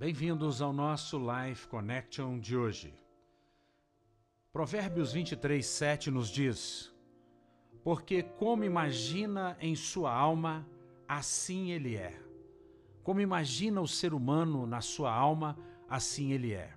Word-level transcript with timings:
Bem-vindos 0.00 0.62
ao 0.62 0.72
nosso 0.72 1.18
Life 1.18 1.68
Connection 1.68 2.38
de 2.38 2.56
hoje. 2.56 2.94
Provérbios 4.50 5.12
23, 5.12 5.66
7 5.66 6.10
nos 6.10 6.30
diz: 6.30 6.90
Porque 7.84 8.22
como 8.22 8.64
imagina 8.64 9.58
em 9.60 9.76
sua 9.76 10.10
alma, 10.10 10.66
assim 11.06 11.70
ele 11.70 11.96
é. 11.96 12.18
Como 13.02 13.20
imagina 13.20 13.78
o 13.82 13.86
ser 13.86 14.14
humano 14.14 14.66
na 14.66 14.80
sua 14.80 15.12
alma, 15.12 15.58
assim 15.86 16.32
ele 16.32 16.54
é. 16.54 16.72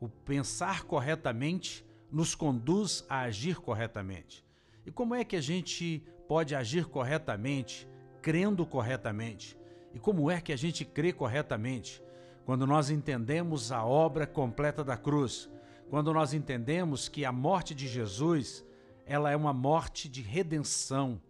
O 0.00 0.08
pensar 0.08 0.82
corretamente 0.82 1.86
nos 2.10 2.34
conduz 2.34 3.06
a 3.08 3.20
agir 3.20 3.60
corretamente. 3.60 4.44
E 4.84 4.90
como 4.90 5.14
é 5.14 5.22
que 5.22 5.36
a 5.36 5.40
gente 5.40 6.02
pode 6.26 6.56
agir 6.56 6.86
corretamente, 6.86 7.88
crendo 8.20 8.66
corretamente? 8.66 9.56
E 9.92 9.98
como 9.98 10.30
é 10.30 10.40
que 10.40 10.52
a 10.52 10.56
gente 10.56 10.84
crê 10.84 11.12
corretamente? 11.12 12.02
Quando 12.44 12.66
nós 12.66 12.90
entendemos 12.90 13.72
a 13.72 13.84
obra 13.84 14.26
completa 14.26 14.82
da 14.82 14.96
cruz, 14.96 15.50
quando 15.88 16.12
nós 16.12 16.32
entendemos 16.32 17.08
que 17.08 17.24
a 17.24 17.32
morte 17.32 17.74
de 17.74 17.88
Jesus, 17.88 18.64
ela 19.04 19.30
é 19.30 19.36
uma 19.36 19.52
morte 19.52 20.08
de 20.08 20.22
redenção. 20.22 21.20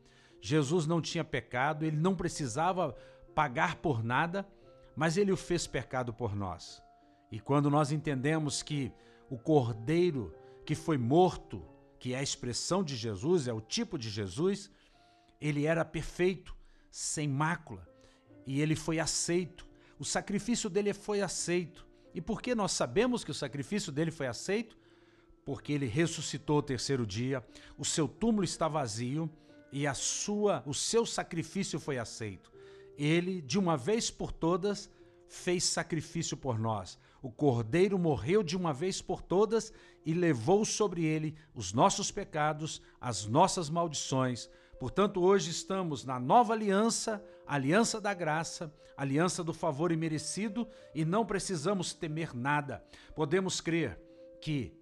Jesus 0.41 0.87
não 0.87 1.01
tinha 1.01 1.25
pecado, 1.25 1.84
ele 1.84 1.97
não 1.97 2.15
precisava 2.15 2.97
pagar 3.34 3.77
por 3.77 4.05
nada, 4.05 4.47
mas 4.95 5.17
ele 5.17 5.33
o 5.33 5.37
fez 5.37 5.67
pecado 5.67 6.12
por 6.12 6.37
nós. 6.37 6.83
E 7.33 7.41
quando 7.41 7.70
nós 7.70 7.92
entendemos 7.92 8.62
que 8.62 8.92
o 9.31 9.39
Cordeiro 9.39 10.34
que 10.65 10.75
foi 10.75 10.98
morto, 10.98 11.65
que 11.98 12.15
é 12.15 12.19
a 12.19 12.23
expressão 12.23 12.83
de 12.84 12.97
Jesus, 12.97 13.48
é 13.48 13.53
o 13.53 13.61
tipo 13.61 13.98
de 13.98 14.11
Jesus, 14.11 14.70
ele 15.41 15.67
era 15.67 15.84
perfeito, 15.84 16.55
sem 16.91 17.27
mácula, 17.27 17.89
e 18.47 18.61
ele 18.61 18.77
foi 18.77 18.99
aceito. 18.99 19.67
O 19.99 20.05
sacrifício 20.05 20.71
dele 20.71 20.93
foi 20.93 21.21
aceito. 21.21 21.87
E 22.15 22.21
por 22.21 22.43
que 22.43 22.55
nós 22.55 22.73
sabemos 22.73 23.23
que 23.23 23.31
o 23.31 23.34
sacrifício 23.34 23.92
dele 23.92 24.11
foi 24.11 24.27
aceito? 24.27 24.77
Porque 25.45 25.73
ele 25.73 25.87
ressuscitou 25.87 26.59
o 26.59 26.62
terceiro 26.62 27.06
dia, 27.06 27.45
o 27.79 27.84
seu 27.84 28.06
túmulo 28.06 28.45
está 28.45 28.69
vazio 28.69 29.31
e 29.73 29.87
a 29.87 29.95
sua, 29.95 30.62
o 30.67 30.75
seu 30.75 31.06
sacrifício 31.06 31.79
foi 31.79 31.98
aceito. 31.98 32.51
Ele, 32.98 33.41
de 33.41 33.59
uma 33.59 33.77
vez 33.77 34.11
por 34.11 34.33
todas, 34.33 34.91
fez 35.27 35.64
sacrifício 35.64 36.36
por 36.36 36.59
nós. 36.59 36.98
O 37.23 37.31
Cordeiro 37.31 37.98
morreu 37.98 38.42
de 38.42 38.57
uma 38.57 38.73
vez 38.73 39.01
por 39.01 39.23
todas 39.23 39.73
e 40.05 40.12
levou 40.12 40.64
sobre 40.64 41.05
ele 41.05 41.34
os 41.55 41.73
nossos 41.73 42.11
pecados, 42.11 42.81
as 43.01 43.27
nossas 43.27 43.70
maldições. 43.70 44.51
Portanto, 44.81 45.23
hoje 45.23 45.50
estamos 45.50 46.06
na 46.06 46.19
nova 46.19 46.55
aliança, 46.55 47.23
aliança 47.47 48.00
da 48.00 48.14
graça, 48.14 48.73
aliança 48.97 49.45
do 49.45 49.53
favor 49.53 49.92
imerecido 49.92 50.67
e 50.95 51.05
não 51.05 51.27
precisamos 51.27 51.92
temer 51.92 52.34
nada. 52.34 52.83
Podemos 53.14 53.61
crer 53.61 54.01
que, 54.41 54.75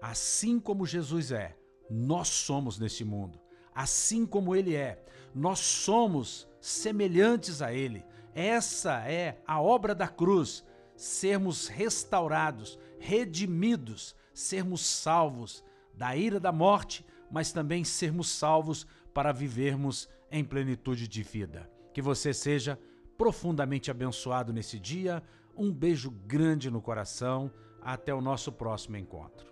assim 0.00 0.60
como 0.60 0.86
Jesus 0.86 1.32
é, 1.32 1.56
nós 1.90 2.28
somos 2.28 2.78
neste 2.78 3.04
mundo. 3.04 3.40
Assim 3.74 4.24
como 4.24 4.54
ele 4.54 4.76
é, 4.76 5.04
nós 5.34 5.58
somos 5.58 6.46
semelhantes 6.60 7.60
a 7.60 7.72
ele. 7.72 8.04
Essa 8.32 9.00
é 9.00 9.42
a 9.44 9.60
obra 9.60 9.96
da 9.96 10.06
cruz, 10.06 10.64
sermos 10.94 11.66
restaurados, 11.66 12.78
redimidos, 13.00 14.14
sermos 14.32 14.86
salvos 14.86 15.64
da 15.92 16.16
ira 16.16 16.38
da 16.38 16.52
morte, 16.52 17.04
mas 17.30 17.52
também 17.52 17.84
sermos 17.84 18.28
salvos 18.28 18.86
para 19.12 19.32
vivermos 19.32 20.08
em 20.30 20.44
plenitude 20.44 21.08
de 21.08 21.22
vida. 21.22 21.70
Que 21.92 22.00
você 22.00 22.32
seja 22.32 22.78
profundamente 23.18 23.90
abençoado 23.90 24.52
nesse 24.52 24.78
dia. 24.78 25.22
Um 25.56 25.72
beijo 25.72 26.10
grande 26.10 26.70
no 26.70 26.80
coração. 26.80 27.50
Até 27.82 28.14
o 28.14 28.20
nosso 28.20 28.52
próximo 28.52 28.96
encontro. 28.96 29.49